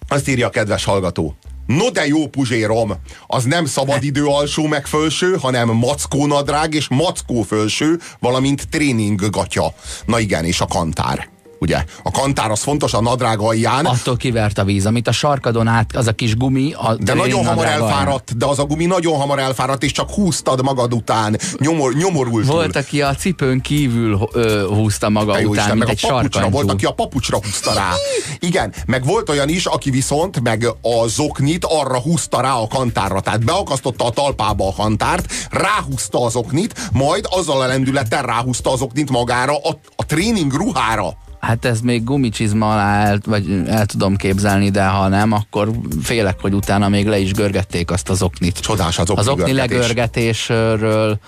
[0.08, 1.36] Azt írja a kedves hallgató.
[1.76, 2.92] No de jó puzsérom,
[3.26, 9.74] az nem szabadidő alsó meg fölső, hanem mackó nadrág és mackó fölső, valamint tréning gatya.
[10.06, 11.28] Na igen, és a kantár.
[11.60, 11.84] Ugye?
[12.02, 13.86] A kantár az fontos a nadrág alján.
[13.86, 17.46] Attól kivert a víz, amit a sarkadon át, az a kis gumi, a De nagyon
[17.46, 21.94] hamar elfáradt, de az a gumi nagyon hamar elfáradt, és csak húztad magad után, nyomor,
[21.94, 22.46] nyomorult.
[22.46, 26.08] Volt, aki a cipőn kívül ö, húzta maga jó után, Isten, mint meg egy a
[26.08, 26.56] papucsra, sarkantyú.
[26.56, 27.90] volt, aki a papucsra húzta rá.
[28.38, 33.20] Igen, meg volt olyan is, aki viszont meg a zoknit arra húzta rá a kantárra.
[33.20, 38.80] Tehát beakasztotta a talpába a kantárt, ráhúzta az oknit, majd azzal a lendülettel ráhúzta az
[38.80, 41.16] oknit magára, a, a tréning ruhára.
[41.40, 45.70] Hát ez még gumicsizma alá el, vagy el tudom képzelni, de ha nem, akkor
[46.02, 48.58] félek, hogy utána még le is görgették azt az oknit.
[48.60, 49.76] Csodás az okni Az okni görgetés.
[49.78, 51.18] legörgetésről,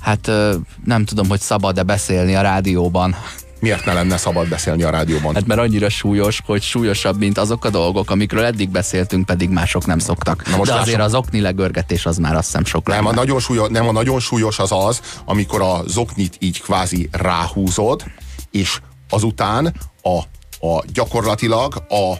[0.00, 0.30] hát
[0.84, 3.16] nem tudom, hogy szabad-e beszélni a rádióban.
[3.60, 5.34] Miért ne lenne szabad beszélni a rádióban?
[5.34, 9.86] Hát mert annyira súlyos, hogy súlyosabb, mint azok a dolgok, amikről eddig beszéltünk, pedig mások
[9.86, 10.50] nem szoktak.
[10.50, 11.14] Na most De azért lássuk.
[11.14, 13.20] az okni legörgetés az már azt hiszem sok Nem a, lenne.
[13.20, 18.02] nagyon súlyos, nem a nagyon súlyos az az, amikor a zoknit így kvázi ráhúzod,
[18.50, 20.18] és azután a,
[20.66, 22.12] a gyakorlatilag a,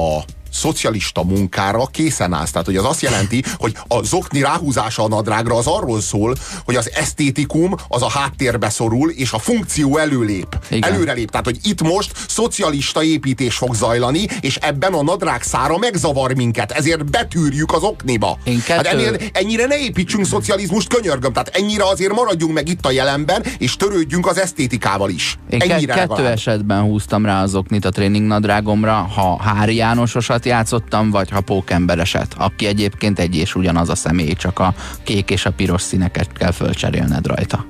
[0.00, 2.50] a szocialista munkára készen állsz.
[2.50, 6.76] Tehát, hogy az azt jelenti, hogy a zokni ráhúzása a nadrágra az arról szól, hogy
[6.76, 10.58] az esztétikum az a háttérbe szorul, és a funkció előlép.
[10.70, 10.92] Igen.
[10.92, 11.30] Előrelép.
[11.30, 16.70] Tehát, hogy itt most szocialista építés fog zajlani, és ebben a nadrág szára megzavar minket.
[16.72, 18.38] Ezért betűrjük az okniba.
[18.44, 21.32] Én Hát kettő- ennél, ennyire ne építsünk szocializmust, könyörgöm.
[21.32, 25.38] Tehát ennyire azért maradjunk meg itt a jelenben, és törődjünk az esztétikával is.
[25.50, 26.32] Én ennyire kettő legalább.
[26.32, 32.66] esetben húztam rá az oknit a tréningnadrágomra, ha Hári Jánososat játszottam, vagy ha pókembereset, aki
[32.66, 37.26] egyébként egy és ugyanaz a személy, csak a kék és a piros színeket kell fölcserélned
[37.26, 37.66] rajta.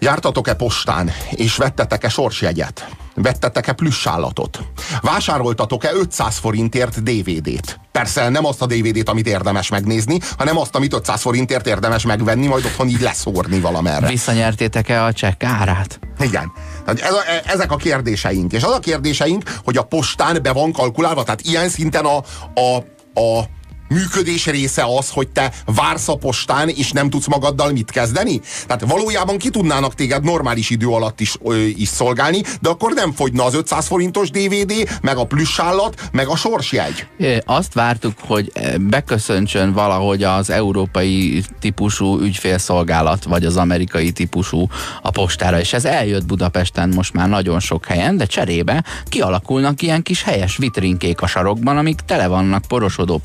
[0.00, 2.88] Jártatok-e postán, és vettetek-e sorsjegyet?
[3.14, 4.58] Vettetek-e plüssállatot?
[5.00, 7.80] Vásároltatok-e 500 forintért DVD-t?
[7.92, 12.46] Persze nem azt a DVD-t, amit érdemes megnézni, hanem azt, amit 500 forintért érdemes megvenni,
[12.46, 14.08] majd otthon így leszórni valamerre.
[14.08, 15.98] Visszanyertétek-e a csekk árát?
[16.20, 16.52] Igen.
[16.86, 18.52] Ez a, e- ezek a kérdéseink.
[18.52, 22.16] És az a kérdéseink, hogy a postán be van kalkulálva, tehát ilyen szinten a,
[22.60, 22.76] a,
[23.20, 23.44] a
[23.90, 28.40] működés része az, hogy te vársz a postán, és nem tudsz magaddal mit kezdeni?
[28.66, 33.12] Tehát valójában ki tudnának téged normális idő alatt is, ö, is szolgálni, de akkor nem
[33.12, 34.72] fogyna az 500 forintos DVD,
[35.02, 37.06] meg a plüssállat, meg a sorsjegy.
[37.44, 44.66] Azt vártuk, hogy beköszöntsön valahogy az európai típusú ügyfélszolgálat, vagy az amerikai típusú
[45.02, 50.02] a postára, és ez eljött Budapesten most már nagyon sok helyen, de cserébe kialakulnak ilyen
[50.02, 53.18] kis helyes vitrinkék a sarokban, amik tele vannak porosodó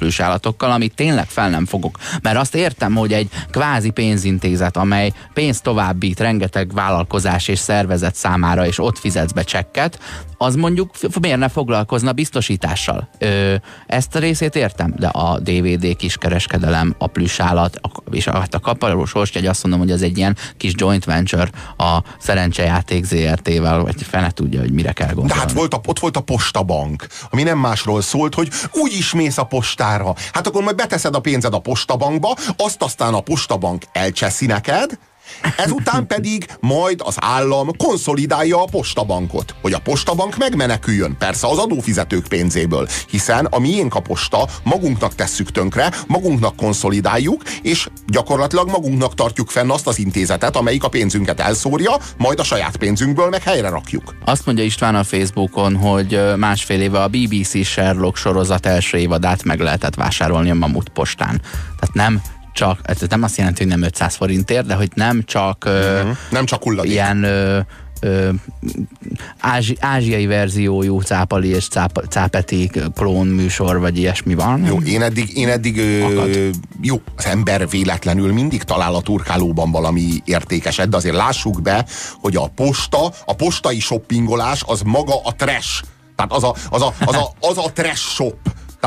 [0.56, 1.98] plüsállatokkal, amit tényleg fel nem fogok.
[2.22, 8.66] Mert azt értem, hogy egy kvázi pénzintézet, amely pénzt továbbít rengeteg vállalkozás és szervezet számára,
[8.66, 10.00] és ott fizetsz be csekket,
[10.38, 10.90] az mondjuk
[11.22, 13.10] miért ne foglalkozna biztosítással?
[13.18, 13.56] Ö,
[13.88, 18.60] ezt a részét értem, de a DVD kiskereskedelem, a plüsállat, a, és a, hát a
[18.60, 24.02] kaparós sorstjegy azt mondom, hogy az egy ilyen kis joint venture a szerencsejáték ZRT-vel, vagy
[24.02, 25.42] fene tudja, hogy mire kell De gondolni.
[25.42, 29.38] hát volt a, ott volt a postabank, ami nem másról szólt, hogy úgy is mész
[29.38, 30.16] a postára.
[30.34, 34.98] Hát akkor majd beteszed a pénzed a postabankba, azt aztán a postabank elcseszi neked,
[35.58, 42.28] ezután pedig majd az állam konszolidálja a postabankot, hogy a postabank megmeneküljön, persze az adófizetők
[42.28, 49.50] pénzéből, hiszen a miénk a posta, magunknak tesszük tönkre, magunknak konszolidáljuk, és gyakorlatilag magunknak tartjuk
[49.50, 54.16] fenn azt az intézetet, amelyik a pénzünket elszórja, majd a saját pénzünkből meg helyre rakjuk.
[54.26, 59.60] Azt mondja István a Facebookon, hogy másfél éve a BBC Sherlock sorozat első évadát meg
[59.60, 61.42] lehetett vásárolni a Mamut postán.
[61.80, 62.22] Tehát nem
[62.56, 66.18] csak, ez nem azt jelenti, hogy nem 500 forintért, de hogy nem csak uh-huh.
[66.30, 66.92] nem csak hulladék.
[66.92, 67.60] ilyen ö,
[68.00, 68.30] ö,
[69.40, 74.66] ázsi, ázsiai verziójú cápali és cáp, cápeti klón műsor, vagy ilyesmi van.
[74.66, 76.50] Jó, én eddig, én eddig ö,
[76.82, 81.86] jó, az ember véletlenül mindig talál a turkálóban valami értékeset, de azért lássuk be,
[82.22, 85.84] hogy a posta, a postai shoppingolás az maga a trash.
[86.16, 88.38] Tehát az a, az a, az a, az a trash shop.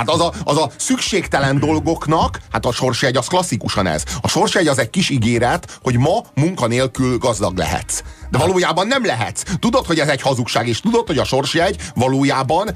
[0.05, 4.03] Tehát az a, az a szükségtelen dolgoknak, hát a sorsjegy az klasszikusan ez.
[4.21, 8.03] A sorsjegy az egy kis ígéret, hogy ma munkanélkül gazdag lehetsz.
[8.31, 9.43] De valójában nem lehetsz.
[9.59, 12.69] Tudod, hogy ez egy hazugság, és tudod, hogy a sorsjegy valójában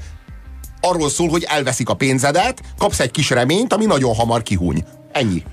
[0.81, 4.85] arról szól, hogy elveszik a pénzedet, kapsz egy kis reményt, ami nagyon hamar kihúny.
[5.11, 5.43] Ennyi.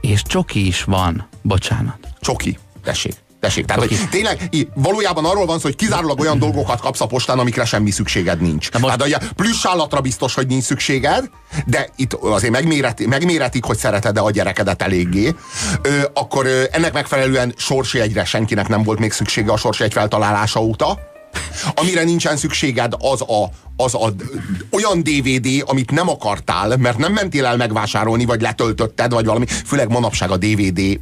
[0.00, 1.98] És csoki is van, bocsánat.
[2.20, 2.58] Csoki.
[2.84, 3.23] Tessék.
[3.44, 3.64] Tessék.
[3.64, 7.64] Tehát, hogy tényleg valójában arról van szó, hogy kizárólag olyan dolgokat kapsz a postán, amikre
[7.64, 8.72] semmi szükséged nincs.
[8.72, 8.84] most...
[8.84, 11.30] Tehát ugye plüssállatra biztos, hogy nincs szükséged,
[11.66, 15.34] de itt azért megméreti, megméretik, hogy szereted-e a gyerekedet eléggé.
[15.82, 20.98] Ö, akkor ö, ennek megfelelően sorsjegyre senkinek nem volt még szüksége a sorsjegy feltalálása óta.
[21.74, 24.12] Amire nincsen szükséged, az a, az a
[24.70, 29.46] olyan DVD, amit nem akartál, mert nem mentél el megvásárolni, vagy letöltötted, vagy valami.
[29.46, 30.98] Főleg manapság a DVD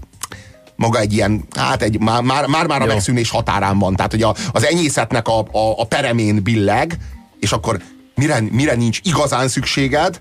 [0.83, 3.97] maga egy ilyen, hát egy, már, már, már, már a megszűnés határán van.
[3.97, 6.99] Tehát, hogy a, az enyészetnek a, a, a peremén billeg,
[7.41, 7.83] és akkor
[8.15, 10.21] mire, mire nincs igazán szükséged,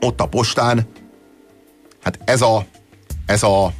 [0.00, 0.88] ott a postán,
[2.02, 2.66] hát ez a,
[3.26, 3.72] ez a,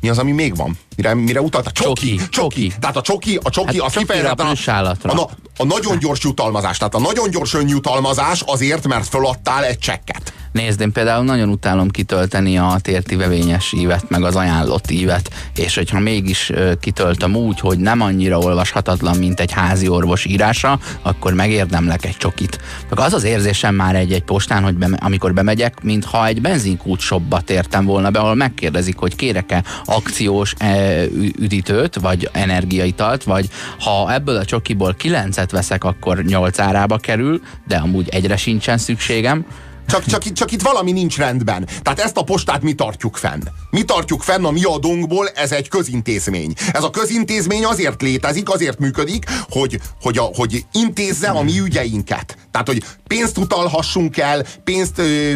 [0.00, 0.78] mi az, ami még van?
[0.98, 1.66] Mire, mire utalt?
[1.66, 2.28] A csoki, csoki.
[2.28, 2.72] csoki.
[2.80, 4.54] Tehát a csoki, a csoki, Hát az kifejezetten a,
[5.02, 6.78] a, na- a nagyon gyors jutalmazás.
[6.78, 10.32] Tehát a nagyon gyors önjutalmazás azért, mert föladtál egy csekket.
[10.52, 15.74] Nézd, én például nagyon utálom kitölteni a térti vevényes ívet, meg az ajánlott ívet, és
[15.74, 22.04] hogyha mégis kitöltöm úgy, hogy nem annyira olvashatatlan, mint egy házi orvos írása, akkor megérdemlek
[22.04, 22.58] egy csokit.
[22.88, 27.84] Meg az az érzésem már egy-egy postán, hogy beme, amikor bemegyek, mintha egy benzinkútshopba tértem
[27.84, 30.66] volna be, ahol megkérdezik, hogy kérek-e akciós e,
[31.38, 33.48] üdítőt, vagy energiaitalt, vagy
[33.80, 39.46] ha ebből a csokiból kilencet veszek, akkor nyolc árába kerül, de amúgy egyre sincsen szükségem,
[39.88, 41.66] Csak, csak, csak itt valami nincs rendben.
[41.82, 43.42] Tehát ezt a postát mi tartjuk fenn.
[43.70, 46.52] Mi tartjuk fenn a mi adónkból, ez egy közintézmény.
[46.72, 52.36] Ez a közintézmény azért létezik, azért működik, hogy, hogy, a, hogy intézze a mi ügyeinket.
[52.50, 55.34] Tehát, hogy pénzt utalhassunk el, pénzt ö,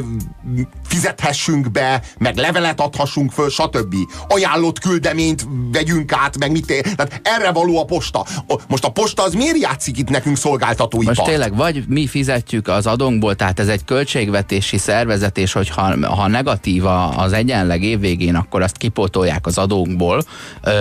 [0.97, 3.95] fizethessünk be, meg levelet adhassunk föl, stb.
[4.29, 6.83] Ajánlott küldeményt vegyünk át, meg mit ér.
[6.83, 8.27] Tehát erre való a posta.
[8.69, 11.31] Most a posta az miért játszik itt nekünk szolgáltatói Most part?
[11.31, 16.87] tényleg, vagy mi fizetjük az adónkból, tehát ez egy költségvetési szervezet, és hogyha ha negatív
[16.87, 20.23] a- az egyenleg évvégén, akkor azt kipótolják az adónkból,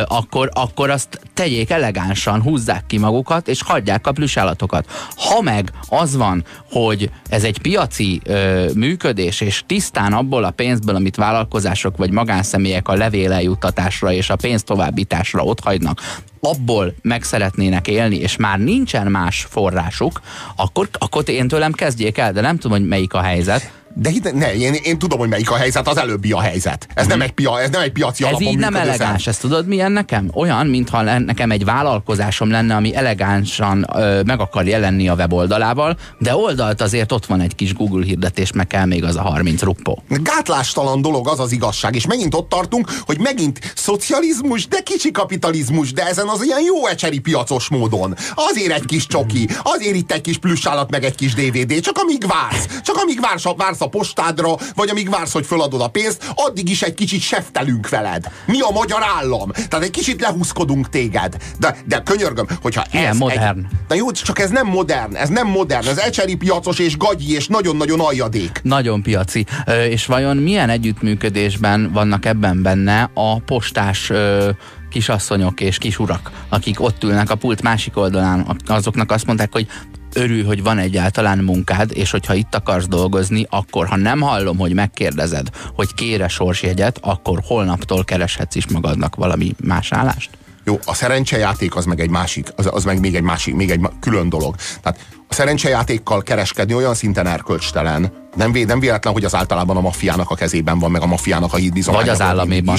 [0.08, 4.86] akkor, akkor azt tegyék elegánsan, húzzák ki magukat, és hagyják a plüsállatokat.
[5.16, 10.96] Ha meg az van, hogy ez egy piaci ö, működés, és tisztán abból a pénzből,
[10.96, 16.02] amit vállalkozások vagy magánszemélyek a levéleljuttatásra és a pénz továbbításra otthagynak,
[16.40, 20.22] abból meg szeretnének élni, és már nincsen más forrásuk,
[20.56, 23.81] akkor, akkor én tőlem kezdjék el, de nem tudom, hogy melyik a helyzet.
[23.94, 26.88] De hit, ne, én, én tudom, hogy melyik a helyzet, az előbbi a helyzet.
[26.94, 29.92] Ez, nem, egy pia, ez nem egy piaci Ez így nem elegáns, ezt tudod milyen
[29.92, 30.30] nekem?
[30.34, 35.98] Olyan, mintha le- nekem egy vállalkozásom lenne, ami elegánsan ö, meg akar jelenni a weboldalával,
[36.18, 39.62] de oldalt azért ott van egy kis Google hirdetés, meg kell még az a 30
[39.62, 40.04] ruppó.
[40.08, 45.94] Gátlástalan dolog az az igazság, és megint ott tartunk, hogy megint szocializmus, de kicsi kapitalizmus,
[45.94, 48.16] de ezen az ilyen jó ecseri piacos módon.
[48.36, 52.28] Azért egy kis csoki, azért itt egy kis plüssállat, meg egy kis DVD, csak amíg
[52.28, 56.70] vársz, csak amíg vársz, vársz a postádra, vagy amíg vársz, hogy föladod a pénzt, addig
[56.70, 58.32] is egy kicsit seftelünk veled.
[58.46, 59.52] Mi a magyar állam?
[59.52, 61.38] Tehát egy kicsit lehúzkodunk téged.
[61.60, 63.60] De, de könyörgöm, hogyha Ilyen ez modern.
[63.60, 67.34] Egy, na jó, csak ez nem modern, ez nem modern, ez ecseri piacos és gagyi
[67.34, 68.60] és nagyon-nagyon aljadék.
[68.64, 69.46] Nagyon piaci.
[69.66, 74.50] Ö, és vajon milyen együttműködésben vannak ebben benne a postás ö,
[74.90, 79.68] kisasszonyok és kisurak, akik ott ülnek a pult másik oldalán, azoknak azt mondták, hogy
[80.16, 84.74] örül, hogy van egyáltalán munkád, és hogyha itt akarsz dolgozni, akkor ha nem hallom, hogy
[84.74, 90.30] megkérdezed, hogy kére sorsjegyet, akkor holnaptól kereshetsz is magadnak valami más állást?
[90.64, 93.80] Jó, a szerencsejáték az meg egy másik, az, az meg még egy másik, még egy
[94.00, 94.56] külön dolog.
[94.82, 99.82] Tehát a szerencsejátékkal kereskedni olyan szinten erkölcstelen, nem, vé, nem véletlen, hogy az általában a
[99.82, 102.06] maffiának a kezében van, meg a maffiának a hídbizománya.
[102.06, 102.78] Vagy az államéban.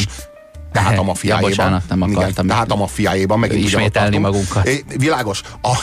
[0.72, 1.50] Tehát a maffiájában.
[1.50, 4.68] Ja, bocsánat, nem akartam Igen, tehát a maffiájában meg ismételni magunkat.
[4.96, 5.42] Világos.
[5.60, 5.76] A,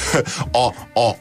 [0.58, 1.16] a, a,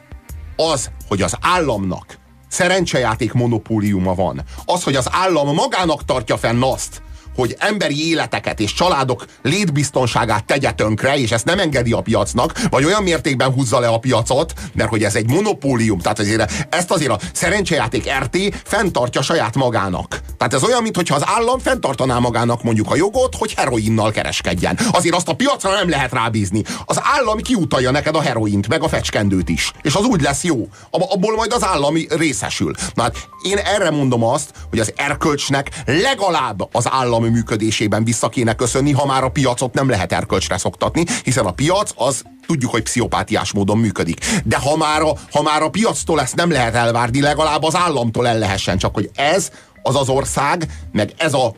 [0.58, 2.18] az, hogy az államnak
[2.48, 7.02] szerencsejáték monopóliuma van, az, hogy az állam magának tartja fenn azt,
[7.38, 12.84] hogy emberi életeket és családok létbiztonságát tegye tönkre, és ezt nem engedi a piacnak, vagy
[12.84, 17.10] olyan mértékben húzza le a piacot, mert hogy ez egy monopólium, tehát azért ezt azért
[17.10, 20.20] a szerencsejáték RT fenntartja saját magának.
[20.38, 24.78] Tehát ez olyan, mintha az állam fenntartaná magának mondjuk a jogot, hogy heroinnal kereskedjen.
[24.90, 26.62] Azért azt a piacra nem lehet rábízni.
[26.84, 29.72] Az állam kiutalja neked a heroint, meg a fecskendőt is.
[29.82, 30.68] És az úgy lesz jó.
[30.90, 32.74] Ab- Abból majd az állami részesül.
[32.94, 36.88] Na hát én erre mondom azt, hogy az erkölcsnek legalább az
[37.28, 41.50] állami működésében vissza kéne köszönni, ha már a piacot nem lehet erkölcsre szoktatni, hiszen a
[41.50, 44.20] piac az tudjuk, hogy pszichopátiás módon működik.
[44.44, 48.26] De ha már, a, ha már a piactól ezt nem lehet elvárni, legalább az államtól
[48.26, 48.78] el lehessen.
[48.78, 49.50] Csak hogy ez
[49.82, 51.54] az az ország, meg ez a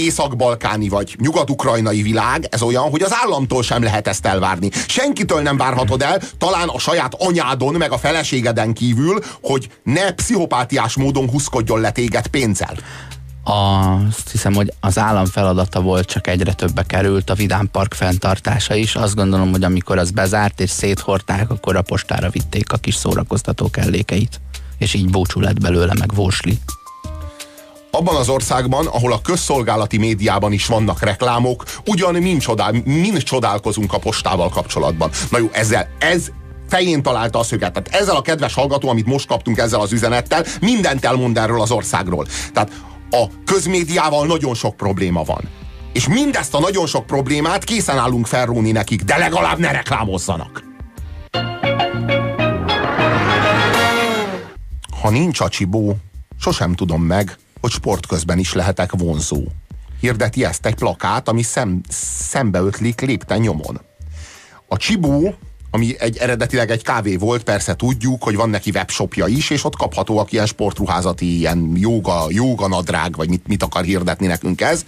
[0.00, 4.70] észak-balkáni vagy nyugat-ukrajnai világ, ez olyan, hogy az államtól sem lehet ezt elvárni.
[4.88, 10.96] Senkitől nem várhatod el, talán a saját anyádon, meg a feleségeden kívül, hogy ne pszichopátiás
[10.96, 12.76] módon huszkodjon le téged pénzzel.
[13.44, 18.74] Azt hiszem, hogy az állam feladata volt, csak egyre többe került a Vidám Park fenntartása
[18.74, 18.94] is.
[18.94, 23.70] Azt gondolom, hogy amikor az bezárt és széthorták, akkor a postára vitték a kis szórakoztató
[23.70, 24.40] kellékeit.
[24.78, 26.58] És így búcsú lett belőle, meg vósli.
[27.90, 33.92] abban az országban, ahol a közszolgálati médiában is vannak reklámok, ugyan mind, csodál, mind csodálkozunk
[33.92, 35.10] a postával kapcsolatban.
[35.30, 36.30] Na jó, ezzel, ez
[36.68, 37.72] fején találta a szöget.
[37.72, 41.70] Tehát ezzel a kedves hallgató, amit most kaptunk ezzel az üzenettel, mindent elmond erről az
[41.70, 42.26] országról.
[42.52, 42.70] Tehát
[43.10, 45.48] a közmédiával nagyon sok probléma van.
[45.92, 50.64] És mindezt a nagyon sok problémát készen állunk felróni nekik, de legalább ne reklámozzanak.
[55.00, 55.96] Ha nincs a csibó,
[56.38, 59.42] sosem tudom meg, hogy sport közben is lehetek vonzó.
[60.00, 61.80] Hirdeti ezt egy plakát, ami szem,
[62.28, 63.80] szembeötlik lépten nyomon.
[64.68, 65.34] A csibó
[65.70, 69.76] ami egy eredetileg egy kávé volt, persze tudjuk, hogy van neki webshopja is, és ott
[69.76, 74.84] kaphatóak ilyen sportruházati, ilyen jóga, jóga nadrág, vagy mit, mit akar hirdetni nekünk ez.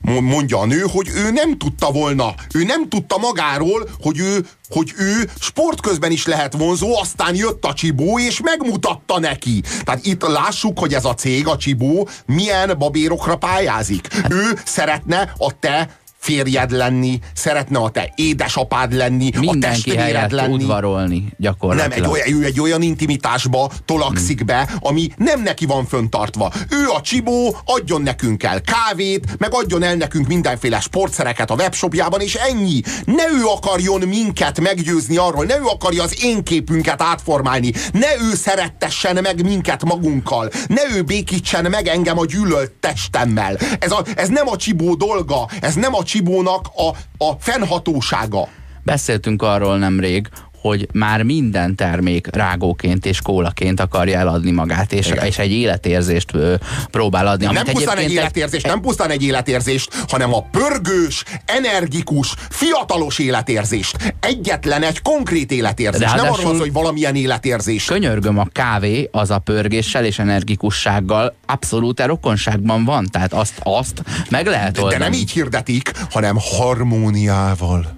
[0.00, 4.92] Mondja a nő, hogy ő nem tudta volna, ő nem tudta magáról, hogy ő, hogy
[4.96, 9.62] ő sport közben is lehet vonzó, aztán jött a Csibó, és megmutatta neki.
[9.84, 14.08] Tehát itt lássuk, hogy ez a cég, a Csibó, milyen babérokra pályázik.
[14.30, 15.98] Ő szeretne a te
[16.28, 20.52] férjed lenni, szeretne a te édesapád lenni, Mindenki a testvéred lenni.
[20.52, 21.98] udvarolni gyakorlatilag.
[21.98, 26.52] Nem, egy olyan, ő egy olyan intimitásba tolakszik be, ami nem neki van föntartva.
[26.70, 32.20] Ő a csibó, adjon nekünk el kávét, meg adjon el nekünk mindenféle sportszereket a webshopjában,
[32.20, 32.80] és ennyi.
[33.04, 38.34] Ne ő akarjon minket meggyőzni arról, ne ő akarja az én képünket átformálni, ne ő
[38.34, 43.58] szerettessen meg minket magunkkal, ne ő békítsen meg engem a gyűlölt testemmel.
[43.78, 46.88] Ez, a, ez nem a csibó dolga, ez nem a Csibónak a,
[47.24, 48.48] a fennhatósága.
[48.82, 50.28] Beszéltünk arról nemrég,
[50.68, 56.54] hogy már minden termék rágóként és kólaként akarja eladni magát, és, és egy életérzést ö,
[56.90, 57.46] próbál adni.
[57.46, 58.70] Nem pusztán egy életérzést, egy...
[58.70, 64.14] nem pusztán egy életérzést, hanem a pörgős, energikus, fiatalos életérzést.
[64.20, 66.12] Egyetlen egy konkrét életérzés.
[66.12, 67.84] nem arról az, hogy valamilyen életérzés.
[67.84, 74.46] Könyörgöm, a kávé az a pörgéssel és energikussággal abszolút rokonságban van, tehát azt, azt meg
[74.46, 74.92] lehet oldani.
[74.92, 77.97] De, de nem így hirdetik, hanem harmóniával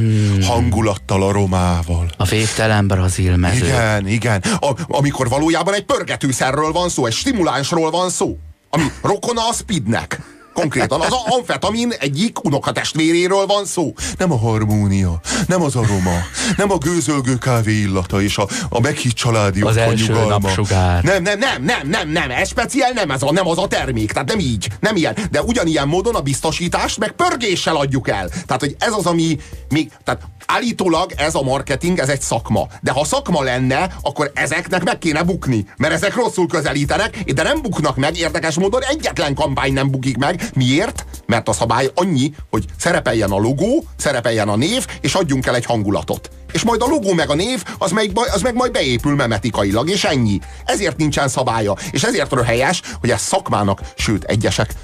[0.00, 0.42] hmm.
[0.42, 2.10] hangulattal, aromával.
[2.16, 3.66] A végtelen brazil mező.
[3.66, 4.40] Igen, igen.
[4.60, 8.38] A, amikor valójában egy pörgetőszerről van szó, egy stimulánsról van szó,
[8.70, 10.35] ami rokona a speednek.
[10.60, 13.92] Konkrétan az amfetamin egyik unokatestvéréről van szó.
[14.18, 16.18] Nem a harmónia, nem az aroma,
[16.56, 20.38] nem a gőzölgő kávé illata és a, a meghitt családi Az első nyugalma.
[20.38, 21.02] napsugár.
[21.02, 24.12] Nem, nem, nem, nem, nem, nem, ez speciál nem, ez a, nem az a termék,
[24.12, 25.16] tehát nem így, nem ilyen.
[25.30, 28.28] De ugyanilyen módon a biztosítást meg pörgéssel adjuk el.
[28.28, 29.38] Tehát, hogy ez az, ami
[29.68, 32.66] még, tehát állítólag ez a marketing, ez egy szakma.
[32.82, 35.66] De ha szakma lenne, akkor ezeknek meg kéne bukni.
[35.76, 40.42] Mert ezek rosszul közelítenek, de nem buknak meg, érdekes módon egyetlen kampány nem bukik meg.
[40.54, 41.04] Miért?
[41.26, 45.64] Mert a szabály annyi, hogy szerepeljen a logó, szerepeljen a név, és adjunk el egy
[45.64, 46.30] hangulatot.
[46.52, 50.04] És majd a logó meg a név, az meg, az meg majd beépül memetikailag, és
[50.04, 50.40] ennyi.
[50.64, 51.76] Ezért nincsen szabálya.
[51.90, 54.74] És ezért helyes, hogy ez szakmának, sőt egyesek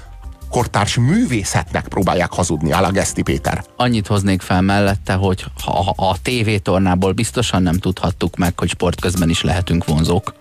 [0.53, 3.63] kortárs művészetnek próbálják hazudni, áll a Geszti Péter.
[3.75, 9.29] Annyit hoznék fel mellette, hogy ha a tévétornából biztosan nem tudhattuk meg, hogy sport közben
[9.29, 10.33] is lehetünk vonzók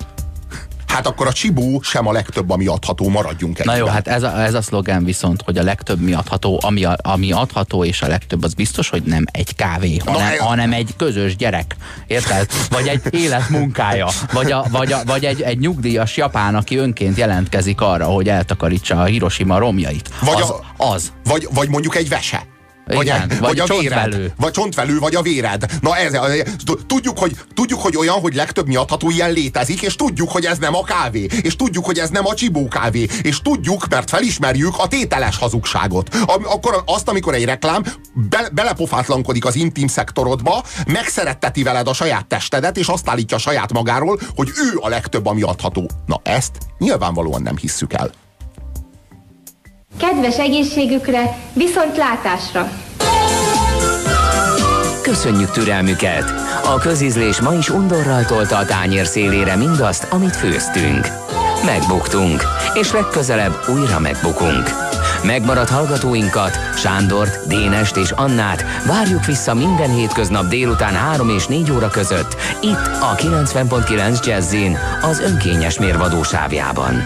[0.93, 3.67] hát akkor a csibó sem a legtöbb, ami adható, maradjunk egy.
[3.67, 6.85] Na jó, hát ez a, ez a szlogen viszont, hogy a legtöbb mi adható, ami,
[6.85, 10.73] a, ami adható és a legtöbb, az biztos, hogy nem egy kávé, hanem, Na, hanem
[10.73, 11.77] egy közös gyerek.
[12.07, 12.47] Érted?
[12.71, 14.09] Vagy egy életmunkája.
[14.33, 19.01] Vagy, a, vagy, a, vagy egy, egy nyugdíjas japán, aki önként jelentkezik arra, hogy eltakarítsa
[19.01, 20.11] a Hiroshima romjait.
[20.21, 20.51] Vagy az.
[20.51, 21.13] A, az.
[21.25, 22.52] Vagy, vagy mondjuk egy vese.
[22.95, 24.17] Vagy, Igen, vagy, vagy a csontvelő.
[24.17, 25.65] Véred, vagy csontvelő, vagy a véred.
[25.81, 26.19] Na ez,
[26.87, 30.75] tudjuk hogy, tudjuk, hogy olyan, hogy legtöbb miadható ilyen létezik, és tudjuk, hogy ez nem
[30.75, 34.89] a kávé, és tudjuk, hogy ez nem a csibó kávé, és tudjuk, mert felismerjük a
[34.89, 36.15] tételes hazugságot.
[36.45, 37.83] Akkor azt, amikor egy reklám
[38.15, 44.21] be, belepofátlankodik az intim szektorodba, megszeretteti veled a saját testedet, és azt állítja saját magáról,
[44.35, 45.91] hogy ő a legtöbb, ami adható.
[46.07, 48.11] Na ezt nyilvánvalóan nem hisszük el.
[49.99, 52.71] Kedves egészségükre, viszont látásra!
[55.03, 56.25] Köszönjük türelmüket!
[56.65, 61.07] A közizlés ma is undorral tolta a tányér szélére mindazt, amit főztünk.
[61.65, 62.43] Megbuktunk,
[62.75, 64.71] és legközelebb újra megbukunk.
[65.25, 71.89] Megmaradt hallgatóinkat, Sándort, Dénest és Annát várjuk vissza minden hétköznap délután 3 és 4 óra
[71.89, 77.05] között, itt a 90.9 Jazzin, az önkényes mérvadósávjában.